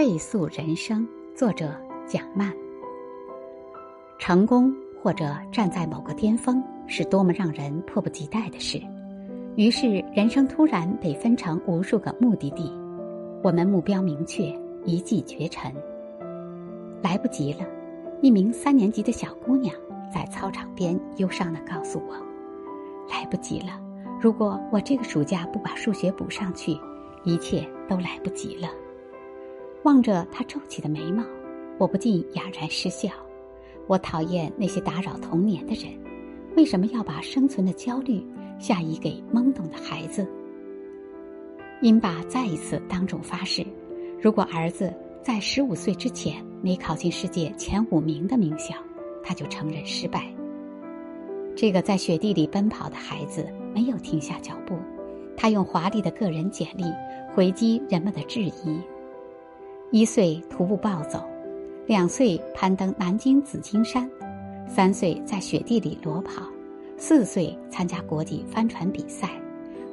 [0.00, 2.50] 倍速人生，作者蒋曼。
[4.18, 8.80] 成功或者站在某个巅峰，是多么让人迫不及待的事。
[9.56, 12.72] 于是，人生突然被分成无数个目的地，
[13.42, 14.44] 我们目标明确，
[14.86, 15.70] 一骑绝尘。
[17.02, 17.66] 来不及了，
[18.22, 19.76] 一名三年级的小姑娘
[20.10, 22.14] 在操场边忧伤的告诉我
[23.12, 23.78] ：“来不及了，
[24.18, 26.74] 如果我这个暑假不把数学补上去，
[27.22, 28.66] 一切都来不及了。”
[29.82, 31.24] 望着他皱起的眉毛，
[31.78, 33.08] 我不禁哑然失笑。
[33.86, 35.92] 我讨厌那些打扰童年的人，
[36.56, 38.24] 为什么要把生存的焦虑
[38.58, 40.26] 下移给懵懂的孩子？
[41.80, 43.66] 英爸再一次当众发誓：
[44.20, 48.74] 如果儿子在十五岁之前没考进世界前五名的名校，
[49.24, 50.30] 他就承认失败。
[51.56, 54.76] 这个在雪地里奔跑的孩子没有停下脚步，
[55.36, 56.84] 他用华丽的个人简历
[57.34, 58.78] 回击人们的质疑。
[59.92, 61.20] 一岁徒步暴走，
[61.84, 64.08] 两岁攀登南京紫金山，
[64.68, 66.44] 三岁在雪地里裸跑，
[66.96, 69.30] 四岁参加国际帆船比赛，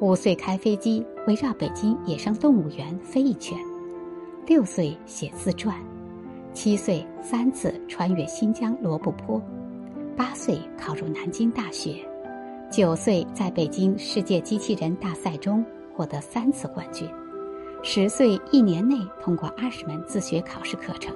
[0.00, 3.56] 五岁开飞机围绕北京野生动物园飞一圈，
[4.48, 5.76] 六岁写自传，
[6.52, 9.40] 七岁三次穿越新疆罗布泊，
[10.16, 12.04] 八岁考入南京大学，
[12.68, 15.64] 九岁在北京世界机器人大赛中
[15.96, 17.08] 获得三次冠军。
[17.86, 21.14] 十岁一年内通过二十门自学考试课程，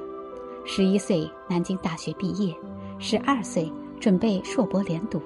[0.66, 2.55] 十一岁南京大学毕业，
[2.98, 5.19] 十二岁准备硕博连读。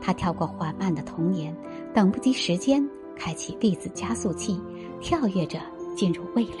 [0.00, 1.54] 他跳过缓慢的童年，
[1.92, 4.62] 等不及时间，开启粒子加速器，
[5.00, 5.58] 跳跃着
[5.96, 6.60] 进入未来。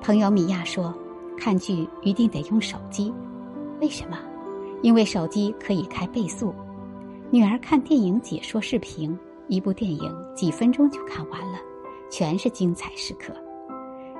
[0.00, 0.94] 朋友米娅说
[1.36, 3.12] ：“看剧一定得用手机，
[3.80, 4.16] 为什么？
[4.80, 6.54] 因为手机可以开倍速。
[7.32, 11.58] 女儿看电影解说视频，一部电影几分钟就看完了。”
[12.10, 13.32] 全是精彩时刻，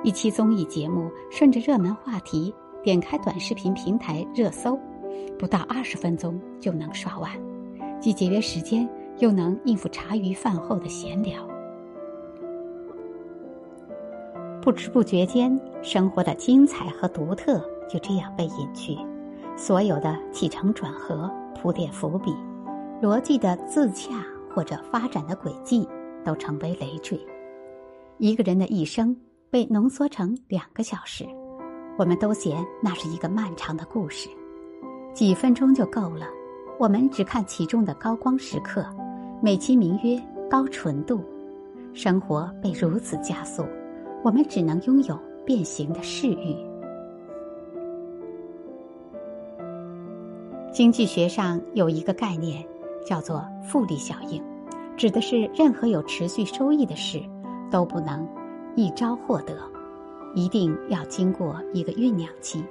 [0.04, 4.78] 一期综艺节目顺着热门话题点开短视频平台热搜，
[5.36, 7.30] 不到二十分钟就能刷完，
[8.00, 11.46] 既节约时间，又能应付茶余饭后的闲聊。
[14.62, 17.58] 不知不觉间，生活的精彩和独特
[17.88, 18.96] 就这样被隐去，
[19.56, 21.28] 所有的起承转合、
[21.60, 22.32] 铺垫伏笔、
[23.02, 24.24] 逻辑的自洽
[24.54, 25.88] 或者发展的轨迹，
[26.24, 27.18] 都成为累赘。
[28.20, 29.16] 一个人的一生
[29.50, 31.24] 被浓缩成两个小时，
[31.96, 34.28] 我们都嫌那是一个漫长的故事，
[35.14, 36.26] 几分钟就够了。
[36.78, 38.84] 我们只看其中的高光时刻，
[39.42, 41.24] 美其名曰高纯度。
[41.94, 43.64] 生活被如此加速，
[44.22, 46.54] 我们只能拥有变形的视域。
[50.70, 52.62] 经济学上有一个概念
[53.02, 54.42] 叫做复利效应，
[54.94, 57.18] 指的是任何有持续收益的事。
[57.70, 58.26] 都不能
[58.76, 59.56] 一朝获得，
[60.34, 62.64] 一定要经过一个酝酿期。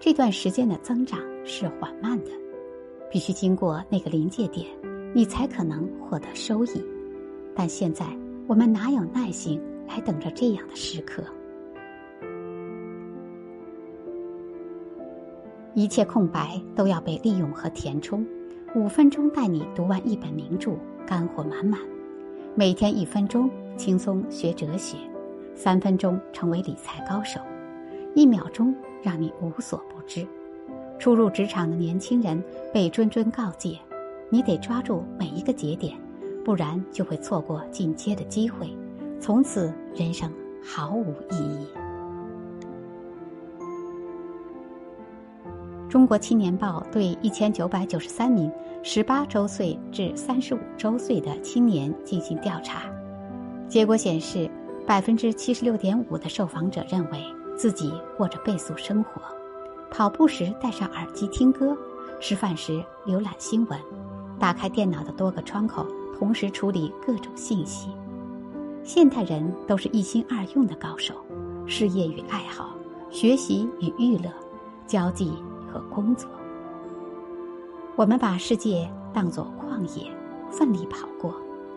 [0.00, 2.30] 这段时间的增长是缓慢的，
[3.10, 4.66] 必须经过那个临界点，
[5.14, 6.84] 你才可能获得收益。
[7.54, 8.06] 但现在
[8.46, 11.22] 我们哪有耐心来等着这样的时刻？
[15.74, 18.26] 一切空白都要被利用和填充。
[18.74, 20.76] 五分钟带你读完一本名著，
[21.06, 21.80] 干货满满。
[22.58, 23.48] 每天一分钟。
[23.76, 24.96] 轻松学哲学，
[25.54, 27.38] 三分钟成为理财高手，
[28.16, 30.26] 一秒钟让你无所不知。
[30.98, 32.42] 初入职场的年轻人
[32.74, 33.78] 被谆谆告诫：
[34.28, 35.96] 你得抓住每一个节点，
[36.44, 38.68] 不然就会错过进阶的机会，
[39.20, 40.28] 从此人生
[40.60, 41.68] 毫无意义。
[45.88, 52.82] 中国青年报对一千九百九十三名十八周岁至三十五周岁的青年进行调查。
[53.68, 54.50] 结果显示，
[54.86, 57.24] 百分之七十六点五的受访者认为
[57.56, 59.22] 自己过着倍速生活：
[59.90, 61.74] 跑步时戴上耳机听歌，
[62.20, 63.80] 吃饭时浏览新闻，
[64.38, 65.86] 打开电脑的多个窗口
[66.18, 67.88] 同时处理各种信息。
[68.84, 71.14] 现代人都是一心二用的高手，
[71.66, 72.74] 事业与爱好，
[73.10, 74.30] 学习与娱乐，
[74.86, 75.32] 交际
[75.78, 76.28] 和工作。
[77.94, 80.10] 我们把世界当作旷野，
[80.50, 81.34] 奋力跑过，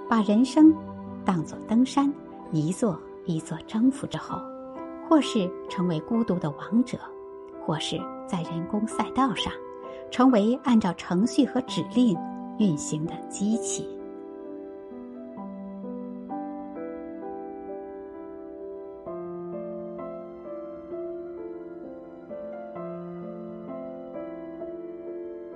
[0.10, 0.74] 把人生。
[1.24, 2.12] 当作登山，
[2.52, 4.42] 一座一座征服之后，
[5.08, 6.98] 或是成为孤独的王者，
[7.64, 9.54] 或是在人工赛道上，
[10.10, 12.18] 成为按照程序和指令
[12.58, 13.88] 运行的机器。